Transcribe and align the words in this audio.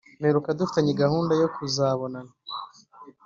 mperuka 0.19 0.57
dufitanye 0.59 0.91
gahunda 1.03 1.33
yo 1.41 1.47
kuzabonana 1.55 2.33